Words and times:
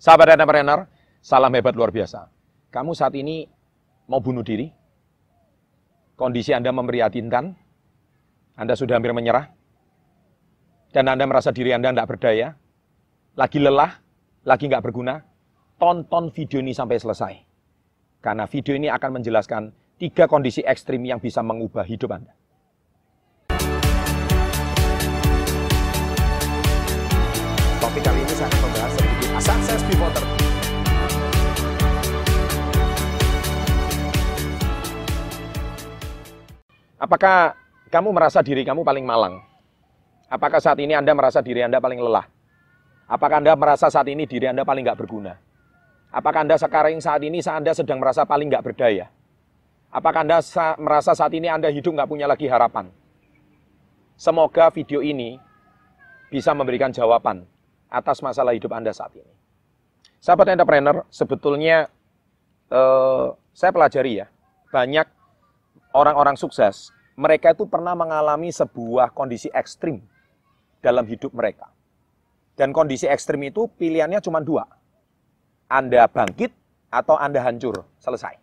Sahabat 0.00 0.32
entrepreneur, 0.32 0.88
salam 1.20 1.52
hebat 1.52 1.76
luar 1.76 1.92
biasa. 1.92 2.24
Kamu 2.72 2.96
saat 2.96 3.12
ini 3.20 3.44
mau 4.08 4.16
bunuh 4.16 4.40
diri? 4.40 4.72
Kondisi 6.16 6.56
Anda 6.56 6.72
memprihatinkan? 6.72 7.52
Anda 8.56 8.72
sudah 8.80 8.96
hampir 8.96 9.12
menyerah? 9.12 9.52
Dan 10.88 11.04
Anda 11.04 11.28
merasa 11.28 11.52
diri 11.52 11.76
Anda 11.76 11.92
tidak 11.92 12.16
berdaya? 12.16 12.56
Lagi 13.36 13.60
lelah? 13.60 14.00
Lagi 14.48 14.72
nggak 14.72 14.80
berguna? 14.80 15.20
Tonton 15.76 16.32
video 16.32 16.64
ini 16.64 16.72
sampai 16.72 16.96
selesai. 16.96 17.34
Karena 18.24 18.48
video 18.48 18.80
ini 18.80 18.88
akan 18.88 19.20
menjelaskan 19.20 19.68
tiga 20.00 20.24
kondisi 20.24 20.64
ekstrim 20.64 21.04
yang 21.04 21.20
bisa 21.20 21.44
mengubah 21.44 21.84
hidup 21.84 22.16
Anda. 22.16 22.32
Topik 27.84 28.00
kali 28.00 28.24
ini 28.24 28.32
saya 28.32 28.59
before 29.88 30.12
30. 30.12 30.50
Apakah 37.00 37.56
kamu 37.88 38.12
merasa 38.12 38.44
diri 38.44 38.60
kamu 38.60 38.84
paling 38.84 39.08
malang? 39.08 39.40
Apakah 40.28 40.60
saat 40.60 40.76
ini 40.78 40.92
Anda 40.92 41.16
merasa 41.16 41.40
diri 41.40 41.64
Anda 41.64 41.80
paling 41.80 41.98
lelah? 41.98 42.28
Apakah 43.08 43.40
Anda 43.40 43.56
merasa 43.56 43.88
saat 43.88 44.06
ini 44.12 44.28
diri 44.28 44.46
Anda 44.46 44.62
paling 44.62 44.84
nggak 44.84 45.00
berguna? 45.00 45.34
Apakah 46.12 46.44
Anda 46.44 46.60
sekarang 46.60 47.00
saat 47.00 47.24
ini 47.24 47.40
Anda 47.42 47.72
sedang 47.72 47.98
merasa 47.98 48.28
paling 48.28 48.52
nggak 48.52 48.62
berdaya? 48.62 49.08
Apakah 49.90 50.22
Anda 50.22 50.38
sa 50.44 50.76
merasa 50.78 51.16
saat 51.16 51.34
ini 51.34 51.48
Anda 51.48 51.72
hidup 51.72 51.96
nggak 51.96 52.06
punya 52.06 52.28
lagi 52.28 52.46
harapan? 52.46 52.92
Semoga 54.20 54.68
video 54.70 55.00
ini 55.00 55.40
bisa 56.28 56.52
memberikan 56.52 56.92
jawaban 56.92 57.48
atas 57.90 58.22
masalah 58.22 58.54
hidup 58.54 58.70
Anda 58.70 58.94
saat 58.94 59.16
ini. 59.18 59.39
Sahabat 60.20 60.52
entrepreneur, 60.52 61.02
sebetulnya 61.08 61.88
eh, 62.68 63.26
saya 63.56 63.72
pelajari 63.72 64.20
ya, 64.20 64.26
banyak 64.68 65.08
orang-orang 65.96 66.36
sukses, 66.36 66.92
mereka 67.16 67.56
itu 67.56 67.64
pernah 67.64 67.96
mengalami 67.96 68.52
sebuah 68.52 69.16
kondisi 69.16 69.48
ekstrim 69.50 70.04
dalam 70.84 71.04
hidup 71.08 71.32
mereka. 71.32 71.72
Dan 72.52 72.76
kondisi 72.76 73.08
ekstrim 73.08 73.40
itu 73.48 73.72
pilihannya 73.80 74.20
cuma 74.20 74.44
dua. 74.44 74.68
Anda 75.72 76.04
bangkit 76.04 76.52
atau 76.92 77.16
Anda 77.16 77.40
hancur, 77.40 77.88
selesai. 77.96 78.36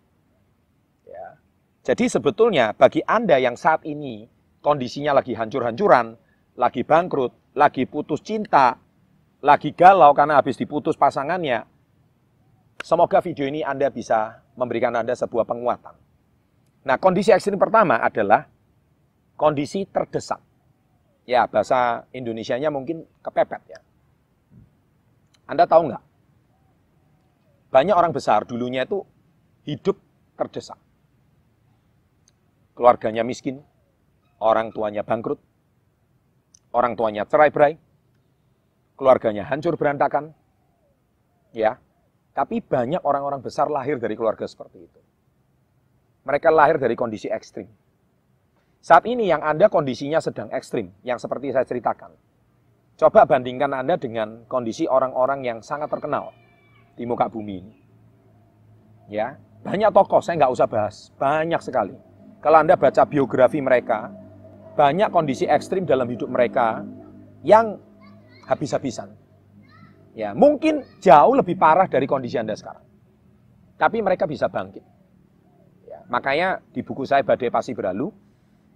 Ya. 1.06 1.38
Jadi 1.86 2.10
sebetulnya 2.10 2.74
bagi 2.74 3.06
Anda 3.06 3.38
yang 3.38 3.54
saat 3.54 3.86
ini 3.86 4.26
kondisinya 4.66 5.14
lagi 5.22 5.38
hancur-hancuran, 5.38 6.18
lagi 6.58 6.82
bangkrut, 6.82 7.54
lagi 7.54 7.86
putus 7.86 8.26
cinta, 8.26 8.80
lagi 9.44 9.74
galau 9.76 10.14
karena 10.18 10.42
habis 10.42 10.58
diputus 10.58 10.98
pasangannya, 10.98 11.66
semoga 12.82 13.22
video 13.22 13.46
ini 13.48 13.62
Anda 13.62 13.90
bisa 13.90 14.42
memberikan 14.58 14.94
Anda 14.94 15.14
sebuah 15.14 15.46
penguatan. 15.46 15.96
Nah, 16.88 16.96
kondisi 16.98 17.36
ekstrim 17.36 17.60
pertama 17.60 18.00
adalah 18.00 18.48
kondisi 19.36 19.86
terdesak. 19.86 20.40
Ya, 21.28 21.44
bahasa 21.46 22.08
Indonesianya 22.16 22.72
mungkin 22.72 23.04
kepepet 23.20 23.62
ya. 23.68 23.80
Anda 25.48 25.68
tahu 25.68 25.92
nggak? 25.92 26.04
Banyak 27.72 27.96
orang 27.96 28.16
besar 28.16 28.48
dulunya 28.48 28.88
itu 28.88 29.04
hidup 29.68 30.00
terdesak. 30.40 30.80
Keluarganya 32.76 33.28
miskin, 33.28 33.60
orang 34.40 34.72
tuanya 34.72 35.04
bangkrut, 35.04 35.42
orang 36.72 36.96
tuanya 36.96 37.28
cerai-berai, 37.28 37.76
keluarganya 38.96 39.44
hancur 39.48 39.76
berantakan. 39.76 40.32
Ya. 41.52 41.82
Tapi 42.38 42.62
banyak 42.62 43.02
orang-orang 43.02 43.42
besar 43.42 43.66
lahir 43.66 43.98
dari 43.98 44.14
keluarga 44.14 44.46
seperti 44.46 44.86
itu. 44.86 45.02
Mereka 46.22 46.54
lahir 46.54 46.78
dari 46.78 46.94
kondisi 46.94 47.26
ekstrim. 47.26 47.66
Saat 48.78 49.10
ini 49.10 49.26
yang 49.26 49.42
Anda 49.42 49.74
kondisinya 49.74 50.22
sedang 50.22 50.54
ekstrim, 50.54 50.94
yang 51.02 51.18
seperti 51.18 51.50
saya 51.50 51.66
ceritakan. 51.66 52.14
Coba 52.94 53.26
bandingkan 53.26 53.74
Anda 53.74 53.98
dengan 53.98 54.46
kondisi 54.46 54.86
orang-orang 54.86 55.50
yang 55.50 55.60
sangat 55.66 55.90
terkenal 55.90 56.30
di 56.94 57.10
muka 57.10 57.26
bumi 57.26 57.56
ini. 57.58 57.76
Ya, 59.10 59.42
banyak 59.66 59.90
tokoh, 59.90 60.22
saya 60.22 60.38
nggak 60.38 60.54
usah 60.54 60.68
bahas, 60.70 61.10
banyak 61.18 61.62
sekali. 61.66 61.98
Kalau 62.38 62.62
Anda 62.62 62.78
baca 62.78 63.02
biografi 63.10 63.66
mereka, 63.66 64.14
banyak 64.78 65.10
kondisi 65.10 65.50
ekstrim 65.50 65.90
dalam 65.90 66.06
hidup 66.06 66.30
mereka 66.30 66.86
yang 67.42 67.82
habis-habisan. 68.46 69.10
Ya, 70.18 70.34
mungkin 70.34 70.82
jauh 70.98 71.38
lebih 71.38 71.62
parah 71.62 71.86
dari 71.86 72.10
kondisi 72.10 72.42
Anda 72.42 72.58
sekarang. 72.58 72.82
Tapi 73.78 74.02
mereka 74.02 74.26
bisa 74.26 74.50
bangkit. 74.50 74.82
Ya, 75.86 76.02
makanya 76.10 76.58
di 76.74 76.82
buku 76.82 77.06
saya 77.06 77.22
Badai 77.22 77.54
Pasti 77.54 77.78
Berlalu, 77.78 78.10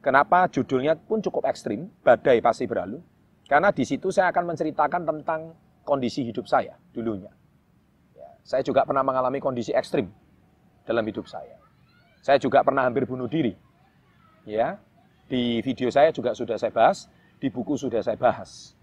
kenapa 0.05 0.45
judulnya 0.53 0.93
pun 1.01 1.17
cukup 1.17 1.49
ekstrim, 1.49 1.89
Badai 2.05 2.45
Pasti 2.45 2.69
Berlalu? 2.69 3.01
Karena 3.49 3.73
di 3.73 3.81
situ 3.81 4.13
saya 4.13 4.29
akan 4.29 4.53
menceritakan 4.53 5.01
tentang 5.01 5.57
kondisi 5.81 6.21
hidup 6.21 6.45
saya 6.45 6.77
dulunya. 6.93 7.33
Ya, 8.13 8.29
saya 8.45 8.61
juga 8.61 8.85
pernah 8.85 9.01
mengalami 9.01 9.41
kondisi 9.41 9.73
ekstrim 9.73 10.13
dalam 10.85 11.01
hidup 11.09 11.25
saya. 11.25 11.57
Saya 12.21 12.37
juga 12.37 12.61
pernah 12.61 12.85
hampir 12.85 13.09
bunuh 13.09 13.25
diri. 13.25 13.57
Ya, 14.45 14.77
di 15.25 15.57
video 15.65 15.89
saya 15.89 16.13
juga 16.13 16.37
sudah 16.37 16.61
saya 16.61 16.69
bahas, 16.69 17.09
di 17.41 17.49
buku 17.49 17.81
sudah 17.81 18.05
saya 18.05 18.13
bahas. 18.13 18.77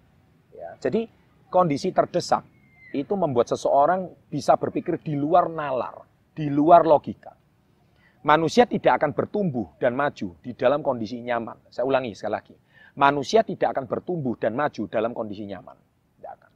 Ya, 0.51 0.75
jadi 0.83 1.07
kondisi 1.49 1.93
terdesak 1.93 2.45
itu 2.93 3.13
membuat 3.17 3.53
seseorang 3.53 4.09
bisa 4.33 4.57
berpikir 4.57 5.01
di 5.05 5.13
luar 5.13 5.53
nalar, 5.53 6.05
di 6.33 6.49
luar 6.49 6.89
logika. 6.89 7.37
Manusia 8.25 8.65
tidak 8.65 9.01
akan 9.01 9.13
bertumbuh 9.15 9.79
dan 9.81 9.95
maju 9.95 10.37
di 10.43 10.53
dalam 10.53 10.81
kondisi 10.85 11.21
nyaman. 11.21 11.69
Saya 11.69 11.85
ulangi 11.87 12.13
sekali 12.17 12.35
lagi. 12.35 12.55
Manusia 12.99 13.47
tidak 13.47 13.79
akan 13.79 13.87
bertumbuh 13.87 14.35
dan 14.35 14.59
maju 14.59 14.83
dalam 14.91 15.15
kondisi 15.15 15.47
nyaman. 15.47 15.77
Tidak 16.19 16.33
akan. 16.35 16.51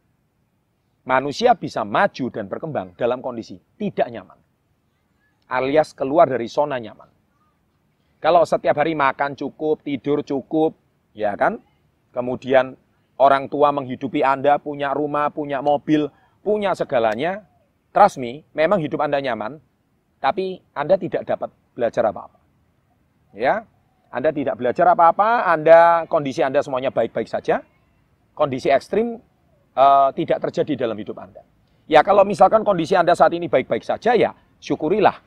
Manusia 1.07 1.55
bisa 1.55 1.87
maju 1.87 2.27
dan 2.35 2.51
berkembang 2.51 2.99
dalam 2.99 3.23
kondisi 3.23 3.57
tidak 3.79 4.11
nyaman. 4.11 4.39
Alias 5.53 5.95
keluar 5.95 6.27
dari 6.27 6.51
zona 6.51 6.83
nyaman. 6.83 7.13
Kalau 8.19 8.43
setiap 8.43 8.79
hari 8.79 8.95
makan 8.95 9.35
cukup, 9.35 9.83
tidur 9.87 10.23
cukup, 10.27 10.75
ya 11.15 11.35
kan? 11.39 11.59
Kemudian 12.11 12.75
orang 13.19 13.49
tua 13.49 13.75
menghidupi 13.75 14.25
Anda, 14.25 14.57
punya 14.61 14.95
rumah, 14.97 15.29
punya 15.33 15.61
mobil, 15.61 16.09
punya 16.41 16.73
segalanya, 16.73 17.45
trust 17.93 18.19
me, 18.19 18.47
memang 18.57 18.81
hidup 18.81 19.01
Anda 19.03 19.21
nyaman, 19.21 19.61
tapi 20.19 20.63
Anda 20.73 20.97
tidak 20.97 21.29
dapat 21.29 21.51
belajar 21.77 22.09
apa-apa. 22.09 22.39
Ya, 23.33 23.65
Anda 24.13 24.31
tidak 24.33 24.61
belajar 24.61 24.93
apa-apa, 24.93 25.49
Anda 25.49 26.05
kondisi 26.09 26.45
Anda 26.45 26.61
semuanya 26.61 26.93
baik-baik 26.93 27.29
saja, 27.29 27.65
kondisi 28.37 28.69
ekstrim 28.69 29.21
uh, 29.77 30.11
tidak 30.13 30.41
terjadi 30.49 30.85
dalam 30.89 30.97
hidup 30.97 31.17
Anda. 31.21 31.45
Ya 31.91 32.01
kalau 32.01 32.25
misalkan 32.25 32.63
kondisi 32.63 32.97
Anda 32.97 33.13
saat 33.13 33.35
ini 33.35 33.51
baik-baik 33.51 33.85
saja 33.85 34.15
ya 34.17 34.33
syukurilah. 34.63 35.19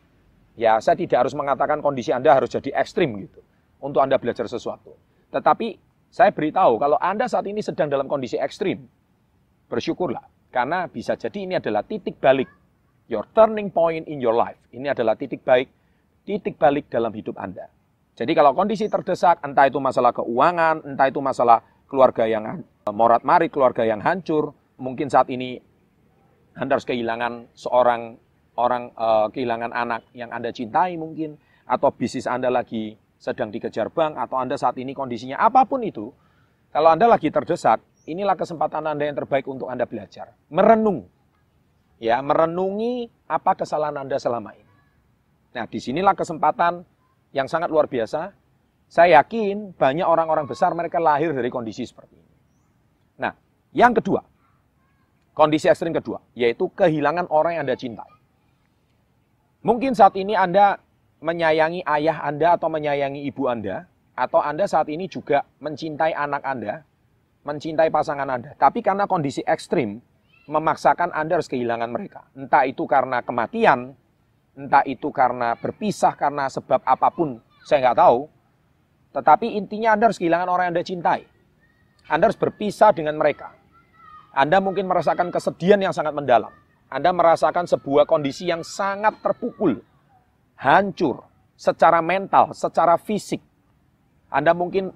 Ya 0.55 0.79
saya 0.79 0.95
tidak 0.95 1.27
harus 1.27 1.35
mengatakan 1.35 1.83
kondisi 1.83 2.15
Anda 2.15 2.31
harus 2.31 2.47
jadi 2.47 2.71
ekstrim 2.79 3.11
gitu 3.27 3.43
untuk 3.83 3.99
Anda 3.99 4.15
belajar 4.15 4.47
sesuatu. 4.47 4.95
Tetapi 5.35 5.75
saya 6.15 6.31
beritahu 6.31 6.79
kalau 6.79 6.95
Anda 6.95 7.27
saat 7.27 7.43
ini 7.43 7.59
sedang 7.59 7.91
dalam 7.91 8.07
kondisi 8.07 8.39
ekstrim, 8.39 8.87
bersyukurlah. 9.67 10.23
Karena 10.47 10.87
bisa 10.87 11.19
jadi 11.19 11.43
ini 11.43 11.59
adalah 11.59 11.83
titik 11.83 12.23
balik. 12.23 12.47
Your 13.11 13.27
turning 13.35 13.67
point 13.67 14.07
in 14.07 14.23
your 14.23 14.31
life. 14.31 14.55
Ini 14.71 14.95
adalah 14.95 15.19
titik 15.19 15.43
baik, 15.43 15.67
titik 16.23 16.55
balik 16.55 16.87
dalam 16.87 17.11
hidup 17.11 17.35
Anda. 17.35 17.67
Jadi 18.15 18.31
kalau 18.31 18.55
kondisi 18.55 18.87
terdesak, 18.87 19.43
entah 19.43 19.67
itu 19.67 19.75
masalah 19.83 20.15
keuangan, 20.15 20.87
entah 20.87 21.11
itu 21.11 21.19
masalah 21.19 21.59
keluarga 21.91 22.23
yang 22.23 22.63
morat 22.95 23.27
marit, 23.27 23.51
keluarga 23.51 23.83
yang 23.83 23.99
hancur, 23.99 24.55
mungkin 24.79 25.11
saat 25.11 25.27
ini 25.27 25.59
Anda 26.55 26.79
harus 26.79 26.87
kehilangan 26.87 27.51
seorang 27.59 28.15
orang, 28.55 28.95
uh, 28.95 29.27
kehilangan 29.35 29.75
anak 29.75 30.07
yang 30.15 30.31
Anda 30.31 30.55
cintai 30.55 30.95
mungkin, 30.95 31.35
atau 31.67 31.91
bisnis 31.91 32.23
Anda 32.23 32.47
lagi 32.47 32.95
sedang 33.17 33.49
dikejar 33.49 33.89
bank, 33.89 34.19
atau 34.19 34.37
Anda 34.37 34.59
saat 34.59 34.75
ini 34.77 34.91
kondisinya 34.91 35.39
apa 35.39 35.63
pun 35.65 35.81
itu, 35.81 36.11
kalau 36.75 36.91
Anda 36.91 37.07
lagi 37.07 37.31
terdesak, 37.31 37.79
inilah 38.03 38.35
kesempatan 38.35 38.83
Anda 38.85 39.07
yang 39.07 39.17
terbaik 39.17 39.47
untuk 39.47 39.71
Anda 39.71 39.87
belajar. 39.87 40.35
Merenung. 40.51 41.07
Ya, 41.97 42.19
merenungi 42.19 43.07
apa 43.25 43.55
kesalahan 43.55 43.95
Anda 43.95 44.19
selama 44.19 44.51
ini. 44.51 44.67
Nah, 45.55 45.63
di 45.71 45.79
sinilah 45.79 46.11
kesempatan 46.11 46.83
yang 47.31 47.47
sangat 47.47 47.71
luar 47.71 47.87
biasa. 47.87 48.35
Saya 48.85 49.23
yakin 49.23 49.73
banyak 49.73 50.05
orang-orang 50.05 50.45
besar 50.45 50.75
mereka 50.77 51.01
lahir 51.01 51.33
dari 51.33 51.49
kondisi 51.49 51.87
seperti 51.87 52.15
ini. 52.19 52.33
Nah, 53.17 53.33
yang 53.73 53.97
kedua, 53.97 54.21
kondisi 55.33 55.65
ekstrim 55.65 55.95
kedua, 55.95 56.21
yaitu 56.37 56.69
kehilangan 56.69 57.25
orang 57.33 57.57
yang 57.57 57.63
Anda 57.65 57.79
cintai. 57.79 58.11
Mungkin 59.65 59.97
saat 59.97 60.13
ini 60.19 60.37
Anda 60.37 60.77
menyayangi 61.19 61.83
ayah 61.85 62.23
Anda 62.23 62.55
atau 62.59 62.67
menyayangi 62.67 63.23
ibu 63.27 63.47
Anda, 63.47 63.87
atau 64.15 64.39
Anda 64.39 64.65
saat 64.65 64.87
ini 64.87 65.11
juga 65.11 65.43
mencintai 65.59 66.15
anak 66.15 66.43
Anda, 66.47 66.83
mencintai 67.43 67.91
pasangan 67.91 68.27
Anda. 68.27 68.51
Tapi 68.55 68.79
karena 68.79 69.05
kondisi 69.05 69.43
ekstrim, 69.43 69.99
memaksakan 70.47 71.11
Anda 71.11 71.39
harus 71.39 71.51
kehilangan 71.51 71.89
mereka. 71.91 72.25
Entah 72.33 72.63
itu 72.63 72.87
karena 72.87 73.21
kematian, 73.21 73.93
entah 74.55 74.83
itu 74.87 75.11
karena 75.11 75.53
berpisah 75.59 76.15
karena 76.15 76.47
sebab 76.47 76.81
apa 76.81 77.09
pun, 77.11 77.43
saya 77.67 77.91
nggak 77.91 77.99
tahu. 77.99 78.19
Tetapi 79.15 79.55
intinya 79.55 79.95
Anda 79.95 80.11
harus 80.11 80.19
kehilangan 80.19 80.47
orang 80.47 80.63
yang 80.69 80.73
Anda 80.79 80.85
cintai. 80.85 81.21
Anda 82.05 82.23
harus 82.29 82.37
berpisah 82.37 82.93
dengan 82.93 83.17
mereka. 83.17 83.51
Anda 84.35 84.59
mungkin 84.59 84.85
merasakan 84.85 85.31
kesedihan 85.31 85.79
yang 85.79 85.95
sangat 85.95 86.11
mendalam. 86.11 86.51
Anda 86.91 87.09
merasakan 87.15 87.65
sebuah 87.65 88.05
kondisi 88.05 88.45
yang 88.51 88.61
sangat 88.61 89.17
terpukul, 89.23 89.81
hancur, 90.59 91.23
secara 91.55 92.03
mental, 92.03 92.51
secara 92.51 92.99
fisik. 92.99 93.39
Anda 94.27 94.51
mungkin 94.51 94.91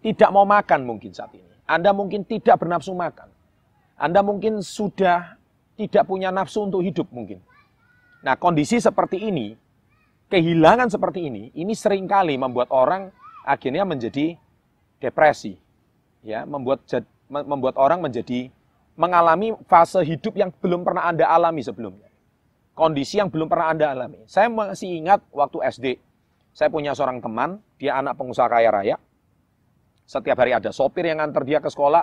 tidak 0.00 0.32
mau 0.32 0.48
makan 0.48 0.88
mungkin 0.88 1.12
saat 1.12 1.32
ini. 1.36 1.44
Anda 1.68 1.92
mungkin 1.92 2.24
tidak 2.24 2.60
bernafsu 2.60 2.96
makan. 2.96 3.28
Anda 4.00 4.24
mungkin 4.24 4.64
sudah 4.64 5.36
tidak 5.76 6.08
punya 6.08 6.32
nafsu 6.32 6.64
untuk 6.64 6.80
hidup 6.80 7.08
mungkin. 7.12 7.44
Nah, 8.24 8.36
kondisi 8.36 8.80
seperti 8.80 9.28
ini, 9.28 9.56
kehilangan 10.32 10.88
seperti 10.88 11.28
ini, 11.28 11.52
ini 11.52 11.72
sering 11.76 12.08
kali 12.08 12.36
membuat 12.40 12.72
orang 12.72 13.12
akhirnya 13.44 13.84
menjadi 13.84 14.36
depresi. 15.00 15.56
Ya, 16.20 16.44
membuat 16.44 16.84
membuat 17.32 17.80
orang 17.80 18.04
menjadi 18.04 18.52
mengalami 18.92 19.56
fase 19.64 20.04
hidup 20.04 20.36
yang 20.36 20.52
belum 20.60 20.84
pernah 20.84 21.08
Anda 21.08 21.24
alami 21.24 21.64
sebelumnya 21.64 22.09
kondisi 22.80 23.20
yang 23.20 23.28
belum 23.28 23.52
pernah 23.52 23.76
Anda 23.76 23.92
alami. 23.92 24.24
Saya 24.24 24.48
masih 24.48 25.04
ingat 25.04 25.20
waktu 25.36 25.60
SD, 25.68 25.86
saya 26.56 26.72
punya 26.72 26.96
seorang 26.96 27.20
teman, 27.20 27.60
dia 27.76 28.00
anak 28.00 28.16
pengusaha 28.16 28.48
kaya 28.48 28.72
raya. 28.72 28.96
Setiap 30.08 30.40
hari 30.40 30.56
ada 30.56 30.72
sopir 30.72 31.04
yang 31.04 31.20
nganter 31.20 31.44
dia 31.44 31.60
ke 31.60 31.68
sekolah, 31.68 32.00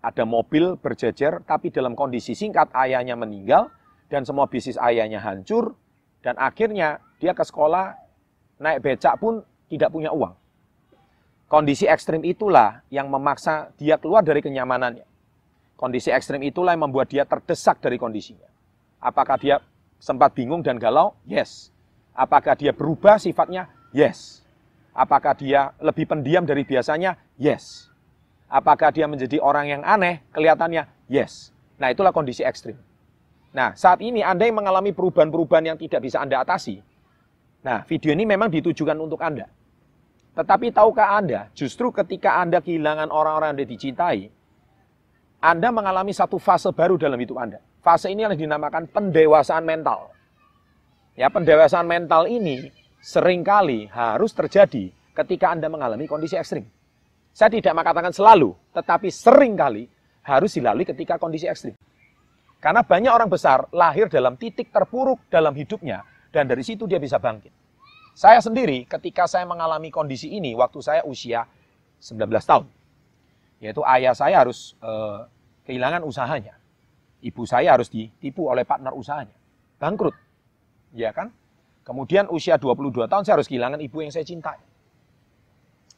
ada 0.00 0.24
mobil 0.24 0.80
berjejer, 0.80 1.44
tapi 1.44 1.68
dalam 1.68 1.92
kondisi 1.92 2.32
singkat 2.32 2.72
ayahnya 2.72 3.20
meninggal, 3.20 3.68
dan 4.08 4.24
semua 4.24 4.48
bisnis 4.48 4.80
ayahnya 4.80 5.20
hancur, 5.20 5.76
dan 6.24 6.40
akhirnya 6.40 7.04
dia 7.20 7.36
ke 7.36 7.44
sekolah, 7.44 7.92
naik 8.64 8.80
becak 8.80 9.20
pun 9.20 9.44
tidak 9.68 9.92
punya 9.92 10.08
uang. 10.08 10.32
Kondisi 11.52 11.84
ekstrim 11.84 12.24
itulah 12.24 12.80
yang 12.88 13.12
memaksa 13.12 13.76
dia 13.76 14.00
keluar 14.00 14.24
dari 14.24 14.40
kenyamanannya. 14.40 15.04
Kondisi 15.76 16.08
ekstrim 16.10 16.40
itulah 16.42 16.72
yang 16.72 16.88
membuat 16.88 17.12
dia 17.12 17.28
terdesak 17.28 17.78
dari 17.78 18.00
kondisinya. 18.00 18.48
Apakah 18.98 19.38
dia 19.38 19.62
sempat 19.98 20.34
bingung 20.34 20.62
dan 20.62 20.78
galau? 20.78 21.14
Yes. 21.26 21.74
Apakah 22.14 22.58
dia 22.58 22.74
berubah 22.74 23.18
sifatnya? 23.18 23.70
Yes. 23.94 24.42
Apakah 24.94 25.38
dia 25.38 25.70
lebih 25.78 26.10
pendiam 26.10 26.42
dari 26.42 26.66
biasanya? 26.66 27.14
Yes. 27.38 27.86
Apakah 28.50 28.90
dia 28.90 29.06
menjadi 29.06 29.38
orang 29.38 29.70
yang 29.70 29.82
aneh 29.84 30.24
kelihatannya? 30.34 30.88
Yes. 31.06 31.54
Nah, 31.78 31.94
itulah 31.94 32.10
kondisi 32.10 32.42
ekstrim. 32.42 32.74
Nah, 33.54 33.76
saat 33.78 34.02
ini 34.02 34.24
Anda 34.24 34.50
yang 34.50 34.58
mengalami 34.58 34.90
perubahan-perubahan 34.90 35.74
yang 35.74 35.78
tidak 35.78 36.02
bisa 36.02 36.18
Anda 36.18 36.42
atasi. 36.42 36.82
Nah, 37.62 37.84
video 37.86 38.10
ini 38.10 38.26
memang 38.26 38.50
ditujukan 38.50 38.96
untuk 38.98 39.22
Anda. 39.22 39.46
Tetapi 40.34 40.70
tahukah 40.70 41.18
Anda, 41.18 41.50
justru 41.54 41.90
ketika 41.90 42.38
Anda 42.38 42.62
kehilangan 42.62 43.10
orang-orang 43.10 43.54
yang 43.54 43.56
Anda 43.58 43.66
dicintai, 43.66 44.20
Anda 45.42 45.68
mengalami 45.70 46.14
satu 46.14 46.38
fase 46.38 46.70
baru 46.70 46.98
dalam 46.98 47.18
hidup 47.18 47.38
Anda. 47.38 47.58
Fase 47.88 48.12
ini 48.12 48.20
yang 48.20 48.36
dinamakan 48.36 48.84
pendewasaan 48.92 49.64
mental. 49.64 50.12
Ya, 51.16 51.32
pendewasaan 51.32 51.88
mental 51.88 52.28
ini 52.28 52.68
sering 53.00 53.40
kali 53.40 53.88
harus 53.88 54.36
terjadi 54.36 54.92
ketika 55.16 55.56
Anda 55.56 55.72
mengalami 55.72 56.04
kondisi 56.04 56.36
ekstrim. 56.36 56.68
Saya 57.32 57.48
tidak 57.48 57.72
mengatakan 57.72 58.12
selalu, 58.12 58.52
tetapi 58.76 59.08
sering 59.08 59.56
kali 59.56 59.88
harus 60.20 60.52
dilalui 60.52 60.84
ketika 60.84 61.16
kondisi 61.16 61.48
ekstrim. 61.48 61.72
Karena 62.60 62.84
banyak 62.84 63.08
orang 63.08 63.32
besar 63.32 63.64
lahir 63.72 64.12
dalam 64.12 64.36
titik 64.36 64.68
terpuruk 64.68 65.24
dalam 65.32 65.56
hidupnya, 65.56 66.04
dan 66.28 66.44
dari 66.44 66.60
situ 66.60 66.84
dia 66.84 67.00
bisa 67.00 67.16
bangkit. 67.16 67.56
Saya 68.12 68.44
sendiri 68.44 68.84
ketika 68.84 69.24
saya 69.24 69.48
mengalami 69.48 69.88
kondisi 69.88 70.28
ini 70.28 70.52
waktu 70.52 70.84
saya 70.84 71.08
usia 71.08 71.48
19 72.04 72.36
tahun. 72.36 72.68
Yaitu 73.64 73.80
ayah 73.88 74.12
saya 74.12 74.44
harus 74.44 74.76
eh, 74.76 75.24
kehilangan 75.64 76.04
usahanya 76.04 76.58
ibu 77.22 77.42
saya 77.46 77.74
harus 77.74 77.90
ditipu 77.90 78.46
oleh 78.50 78.62
partner 78.62 78.94
usahanya. 78.94 79.34
Bangkrut. 79.78 80.14
Ya 80.94 81.10
kan? 81.14 81.34
Kemudian 81.82 82.28
usia 82.28 82.60
22 82.60 83.08
tahun 83.08 83.24
saya 83.24 83.40
harus 83.40 83.48
kehilangan 83.48 83.80
ibu 83.80 84.04
yang 84.04 84.12
saya 84.12 84.26
cintai. 84.26 84.60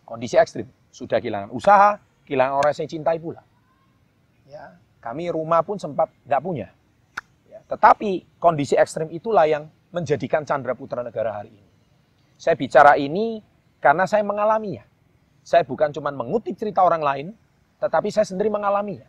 Kondisi 0.06 0.38
ekstrim. 0.38 0.70
Sudah 0.90 1.22
kehilangan 1.22 1.50
usaha, 1.54 1.98
kehilangan 2.26 2.54
orang 2.62 2.70
yang 2.70 2.78
saya 2.78 2.90
cintai 2.90 3.18
pula. 3.18 3.42
Ya, 4.46 4.78
kami 4.98 5.30
rumah 5.30 5.62
pun 5.62 5.78
sempat 5.78 6.10
nggak 6.26 6.42
punya. 6.42 6.68
Ya, 7.46 7.62
tetapi 7.66 8.26
kondisi 8.42 8.74
ekstrim 8.74 9.10
itulah 9.10 9.46
yang 9.46 9.70
menjadikan 9.90 10.42
Chandra 10.46 10.74
Putra 10.74 11.02
Negara 11.02 11.42
hari 11.42 11.54
ini. 11.54 11.70
Saya 12.38 12.54
bicara 12.54 12.94
ini 12.98 13.42
karena 13.82 14.06
saya 14.06 14.22
mengalaminya. 14.22 14.86
Saya 15.42 15.66
bukan 15.66 15.90
cuma 15.90 16.14
mengutip 16.14 16.54
cerita 16.54 16.82
orang 16.86 17.02
lain, 17.02 17.26
tetapi 17.82 18.14
saya 18.14 18.26
sendiri 18.26 18.50
mengalaminya. 18.50 19.06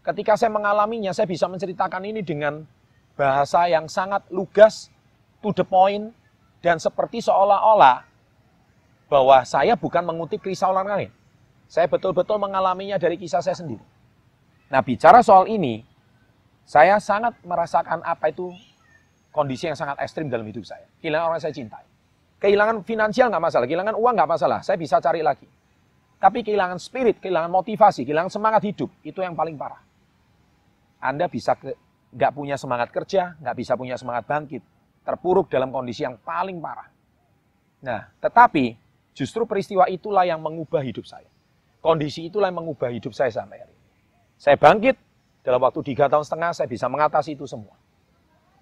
Ketika 0.00 0.32
saya 0.40 0.48
mengalaminya, 0.48 1.12
saya 1.12 1.28
bisa 1.28 1.44
menceritakan 1.44 2.00
ini 2.08 2.24
dengan 2.24 2.64
bahasa 3.20 3.68
yang 3.68 3.84
sangat 3.84 4.24
lugas, 4.32 4.88
to 5.44 5.52
the 5.52 5.64
point, 5.64 6.08
dan 6.64 6.80
seperti 6.80 7.20
seolah-olah 7.20 8.04
bahwa 9.12 9.44
saya 9.44 9.76
bukan 9.76 10.00
mengutip 10.00 10.40
kisah 10.40 10.72
orang 10.72 10.88
lain. 10.88 11.10
Saya 11.68 11.84
betul-betul 11.84 12.40
mengalaminya 12.40 12.96
dari 12.96 13.20
kisah 13.20 13.44
saya 13.44 13.52
sendiri. 13.52 13.84
Nah, 14.72 14.80
bicara 14.80 15.20
soal 15.20 15.50
ini, 15.52 15.84
saya 16.64 16.96
sangat 16.96 17.36
merasakan 17.44 18.00
apa 18.00 18.32
itu 18.32 18.54
kondisi 19.34 19.68
yang 19.68 19.76
sangat 19.76 20.00
ekstrim 20.00 20.32
dalam 20.32 20.46
hidup 20.48 20.64
saya. 20.64 20.86
Kehilangan 21.02 21.26
orang 21.28 21.36
yang 21.36 21.44
saya 21.44 21.54
cintai. 21.54 21.86
Kehilangan 22.40 22.76
finansial 22.88 23.28
nggak 23.28 23.44
masalah, 23.44 23.66
kehilangan 23.68 23.94
uang 24.00 24.14
nggak 24.16 24.30
masalah, 24.32 24.58
saya 24.64 24.80
bisa 24.80 24.96
cari 24.96 25.20
lagi. 25.20 25.44
Tapi 26.16 26.40
kehilangan 26.40 26.80
spirit, 26.80 27.20
kehilangan 27.20 27.52
motivasi, 27.52 28.08
kehilangan 28.08 28.32
semangat 28.32 28.64
hidup, 28.64 28.88
itu 29.04 29.20
yang 29.20 29.36
paling 29.36 29.60
parah. 29.60 29.89
Anda 31.00 31.26
bisa 31.26 31.56
nggak 32.12 32.32
punya 32.36 32.60
semangat 32.60 32.92
kerja, 32.92 33.34
nggak 33.40 33.56
bisa 33.56 33.72
punya 33.74 33.96
semangat 33.96 34.28
bangkit, 34.28 34.62
terpuruk 35.02 35.48
dalam 35.48 35.72
kondisi 35.72 36.04
yang 36.04 36.20
paling 36.20 36.60
parah. 36.60 36.88
Nah, 37.80 38.12
tetapi 38.20 38.76
justru 39.16 39.48
peristiwa 39.48 39.88
itulah 39.88 40.28
yang 40.28 40.38
mengubah 40.38 40.84
hidup 40.84 41.08
saya. 41.08 41.26
Kondisi 41.80 42.28
itulah 42.28 42.52
yang 42.52 42.60
mengubah 42.60 42.92
hidup 42.92 43.16
saya 43.16 43.32
sampai 43.32 43.64
hari 43.64 43.72
ini. 43.72 43.84
Saya 44.36 44.56
bangkit, 44.60 44.96
dalam 45.40 45.60
waktu 45.64 45.80
tiga 45.80 46.12
tahun 46.12 46.24
setengah 46.28 46.50
saya 46.52 46.68
bisa 46.68 46.84
mengatasi 46.92 47.32
itu 47.32 47.48
semua. 47.48 47.72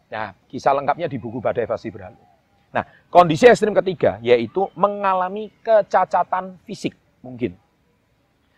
Nah, 0.08 0.32
kisah 0.46 0.72
lengkapnya 0.72 1.10
di 1.10 1.18
buku 1.18 1.42
Badai 1.42 1.66
Pasti 1.66 1.90
Berlalu. 1.90 2.22
Nah, 2.70 2.84
kondisi 3.10 3.48
ekstrim 3.48 3.74
ketiga 3.76 4.22
yaitu 4.22 4.70
mengalami 4.78 5.50
kecacatan 5.60 6.56
fisik 6.62 6.94
mungkin. 7.24 7.56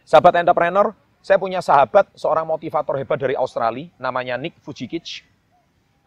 Sahabat 0.04 0.42
entrepreneur, 0.42 0.92
saya 1.20 1.36
punya 1.36 1.60
sahabat, 1.60 2.08
seorang 2.16 2.48
motivator 2.48 2.96
hebat 2.96 3.20
dari 3.20 3.36
Australia, 3.36 3.92
namanya 4.00 4.40
Nick 4.40 4.56
Fujikich. 4.64 5.20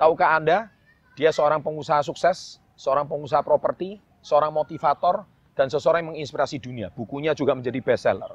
Tahukah 0.01 0.41
Anda, 0.41 0.73
dia 1.13 1.29
seorang 1.29 1.61
pengusaha 1.61 2.01
sukses, 2.01 2.57
seorang 2.73 3.05
pengusaha 3.05 3.45
properti, 3.45 4.01
seorang 4.25 4.49
motivator, 4.49 5.21
dan 5.53 5.69
seseorang 5.69 6.01
yang 6.01 6.17
menginspirasi 6.17 6.57
dunia. 6.57 6.89
Bukunya 6.89 7.37
juga 7.37 7.53
menjadi 7.53 7.77
bestseller. 7.77 8.33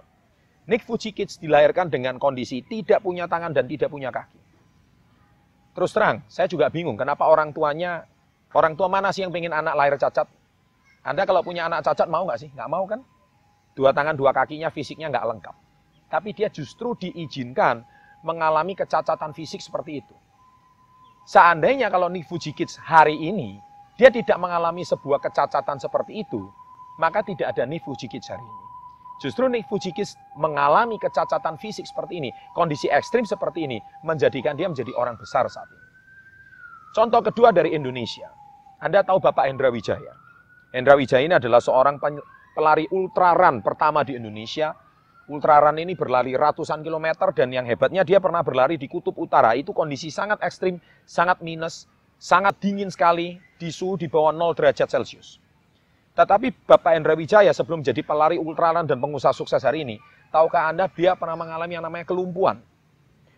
Nick 0.70 0.87
Fujikich 0.87 1.42
dilahirkan 1.42 1.90
dengan 1.90 2.14
kondisi 2.23 2.62
tidak 2.62 3.02
punya 3.02 3.26
tangan 3.26 3.50
dan 3.50 3.66
tidak 3.66 3.90
punya 3.90 4.14
kaki. 4.14 4.38
Terus 5.75 5.90
terang, 5.90 6.23
saya 6.30 6.47
juga 6.47 6.70
bingung 6.70 6.94
kenapa 6.94 7.26
orang 7.26 7.50
tuanya, 7.50 8.06
orang 8.54 8.78
tua 8.78 8.87
mana 8.87 9.11
sih 9.11 9.26
yang 9.26 9.35
pengen 9.35 9.50
anak 9.50 9.75
lahir 9.75 9.99
cacat? 9.99 10.30
Anda 11.02 11.26
kalau 11.26 11.42
punya 11.42 11.66
anak 11.66 11.82
cacat 11.82 12.06
mau 12.06 12.23
nggak 12.23 12.38
sih? 12.38 12.50
Nggak 12.54 12.70
mau 12.70 12.87
kan? 12.87 13.02
Dua 13.75 13.90
tangan, 13.90 14.14
dua 14.14 14.30
kakinya, 14.30 14.70
fisiknya 14.70 15.11
nggak 15.11 15.26
lengkap 15.26 15.56
tapi 16.08 16.32
dia 16.32 16.48
justru 16.48 16.96
diizinkan 16.96 17.84
mengalami 18.24 18.74
kecacatan 18.74 19.30
fisik 19.36 19.62
seperti 19.62 20.02
itu. 20.02 20.14
Seandainya 21.28 21.92
kalau 21.92 22.08
Nick 22.08 22.24
Fujikits 22.24 22.80
hari 22.80 23.14
ini, 23.14 23.60
dia 24.00 24.08
tidak 24.08 24.40
mengalami 24.40 24.80
sebuah 24.82 25.20
kecacatan 25.20 25.76
seperti 25.76 26.24
itu, 26.24 26.48
maka 26.96 27.20
tidak 27.20 27.52
ada 27.52 27.68
Nick 27.68 27.84
Fujikits 27.84 28.32
hari 28.32 28.40
ini. 28.40 28.64
Justru 29.20 29.44
Nick 29.50 29.68
Fujikits 29.68 30.16
mengalami 30.40 30.96
kecacatan 30.96 31.60
fisik 31.60 31.84
seperti 31.84 32.22
ini, 32.22 32.30
kondisi 32.56 32.88
ekstrim 32.88 33.28
seperti 33.28 33.68
ini, 33.68 33.78
menjadikan 34.06 34.56
dia 34.56 34.70
menjadi 34.70 34.94
orang 34.96 35.20
besar 35.20 35.44
saat 35.52 35.68
ini. 35.68 35.86
Contoh 36.96 37.20
kedua 37.20 37.52
dari 37.52 37.76
Indonesia. 37.76 38.32
Anda 38.80 39.04
tahu 39.04 39.20
Bapak 39.20 39.50
Hendra 39.50 39.68
Wijaya. 39.68 40.14
Hendra 40.72 40.96
Wijaya 40.96 41.26
ini 41.26 41.34
adalah 41.36 41.60
seorang 41.60 42.00
pelari 42.54 42.88
ultra 42.94 43.34
run 43.34 43.60
pertama 43.60 44.06
di 44.06 44.16
Indonesia 44.16 44.72
Ultraran 45.28 45.76
ini 45.76 45.92
berlari 45.92 46.32
ratusan 46.32 46.80
kilometer 46.80 47.28
dan 47.37 47.52
yang 47.52 47.68
hebatnya 47.68 48.00
dia 48.00 48.16
pernah 48.16 48.40
berlari 48.40 48.80
di 48.80 48.88
kutub 48.88 49.12
utara. 49.20 49.52
Itu 49.52 49.76
kondisi 49.76 50.08
sangat 50.08 50.40
ekstrim, 50.40 50.80
sangat 51.04 51.44
minus, 51.44 51.85
sangat 52.16 52.56
dingin 52.64 52.88
sekali 52.88 53.37
di 53.61 53.68
suhu 53.68 54.00
di 54.00 54.08
bawah 54.08 54.32
0 54.32 54.56
derajat 54.56 54.88
Celcius. 54.88 55.37
Tetapi 56.16 56.64
Bapak 56.64 56.97
Hendra 56.97 57.12
Wijaya 57.12 57.52
sebelum 57.52 57.85
jadi 57.85 58.00
pelari 58.00 58.40
ultraran 58.40 58.88
dan 58.88 58.99
pengusaha 58.99 59.37
sukses 59.37 59.61
hari 59.61 59.85
ini, 59.85 60.00
tahukah 60.32 60.73
Anda 60.73 60.88
dia 60.88 61.12
pernah 61.12 61.37
mengalami 61.37 61.76
yang 61.76 61.85
namanya 61.85 62.08
kelumpuhan. 62.08 62.64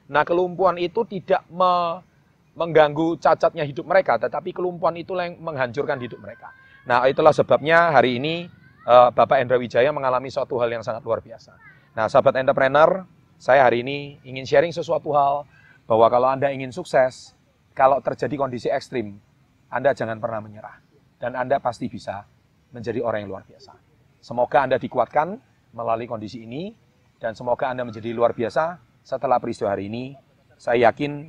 Nah, 0.07 0.23
kelumpuhan 0.23 0.79
itu 0.79 1.03
tidak 1.11 1.43
me 1.51 2.03
mengganggu 2.51 3.19
cacatnya 3.19 3.63
hidup 3.63 3.87
mereka, 3.87 4.19
tetapi 4.19 4.51
kelumpuhan 4.51 4.95
itu 4.99 5.15
yang 5.15 5.39
menghancurkan 5.39 5.99
hidup 6.03 6.19
mereka. 6.19 6.51
Nah, 6.87 7.07
itulah 7.07 7.31
sebabnya 7.31 7.95
hari 7.95 8.19
ini 8.19 8.51
uh, 8.87 9.11
Bapak 9.15 9.39
Endra 9.39 9.59
Wijaya 9.59 9.91
mengalami 9.95 10.29
suatu 10.33 10.59
hal 10.59 10.71
yang 10.71 10.83
sangat 10.83 11.03
luar 11.07 11.23
biasa. 11.23 11.55
Nah, 11.91 12.07
sahabat 12.07 12.39
entrepreneur, 12.39 13.03
saya 13.41 13.67
hari 13.67 13.83
ini 13.83 14.23
ingin 14.23 14.47
sharing 14.47 14.71
sesuatu 14.71 15.11
hal 15.11 15.43
bahwa 15.91 16.07
kalau 16.07 16.31
Anda 16.31 16.55
ingin 16.55 16.71
sukses, 16.71 17.35
kalau 17.75 17.99
terjadi 17.99 18.39
kondisi 18.39 18.71
ekstrim, 18.71 19.19
Anda 19.67 19.91
jangan 19.91 20.23
pernah 20.23 20.39
menyerah. 20.39 20.79
Dan 21.19 21.35
Anda 21.35 21.59
pasti 21.59 21.91
bisa 21.91 22.23
menjadi 22.71 23.03
orang 23.03 23.27
yang 23.27 23.31
luar 23.35 23.43
biasa. 23.43 23.75
Semoga 24.23 24.63
Anda 24.63 24.79
dikuatkan 24.79 25.35
melalui 25.75 26.07
kondisi 26.07 26.47
ini, 26.47 26.71
dan 27.19 27.35
semoga 27.35 27.69
Anda 27.75 27.83
menjadi 27.83 28.15
luar 28.15 28.39
biasa 28.39 28.79
setelah 29.03 29.43
peristiwa 29.43 29.75
hari 29.75 29.91
ini. 29.91 30.15
Saya 30.61 30.93
yakin 30.93 31.27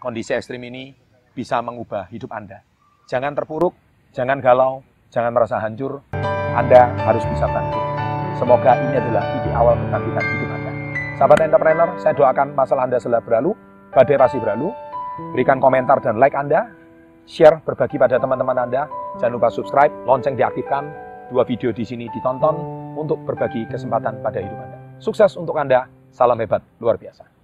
kondisi 0.00 0.32
ekstrim 0.32 0.64
ini 0.64 0.96
bisa 1.36 1.60
mengubah 1.60 2.08
hidup 2.08 2.32
Anda. 2.32 2.64
Jangan 3.06 3.36
terpuruk, 3.36 3.76
jangan 4.16 4.40
galau, 4.40 4.80
jangan 5.12 5.36
merasa 5.36 5.60
hancur. 5.60 6.00
Anda 6.56 6.96
harus 7.04 7.22
bisa 7.28 7.44
bangkit. 7.44 7.85
Semoga 8.36 8.76
ini 8.76 9.00
adalah 9.00 9.24
titik 9.32 9.52
awal 9.56 9.74
kebangkitan 9.80 10.24
hidup 10.28 10.50
Anda. 10.52 10.72
Sahabat 11.16 11.38
entrepreneur, 11.40 11.88
saya 11.96 12.12
doakan 12.12 12.52
masalah 12.52 12.84
Anda 12.84 13.00
selalu 13.00 13.24
berlalu, 13.24 13.50
badai 13.96 14.16
pasti 14.20 14.36
berlalu. 14.36 14.68
Berikan 15.32 15.56
komentar 15.56 16.04
dan 16.04 16.20
like 16.20 16.36
Anda, 16.36 16.68
share, 17.24 17.64
berbagi 17.64 17.96
pada 17.96 18.20
teman-teman 18.20 18.68
Anda. 18.68 18.92
Jangan 19.16 19.40
lupa 19.40 19.48
subscribe, 19.48 19.88
lonceng 20.04 20.36
diaktifkan, 20.36 20.84
dua 21.32 21.48
video 21.48 21.72
di 21.72 21.88
sini 21.88 22.12
ditonton 22.12 22.60
untuk 23.00 23.24
berbagi 23.24 23.64
kesempatan 23.72 24.20
pada 24.20 24.36
hidup 24.36 24.58
Anda. 24.60 24.78
Sukses 25.00 25.32
untuk 25.40 25.56
Anda, 25.56 25.88
salam 26.12 26.36
hebat, 26.36 26.60
luar 26.76 27.00
biasa. 27.00 27.35